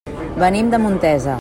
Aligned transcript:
Venim 0.43 0.71
de 0.75 0.81
Montesa. 0.87 1.29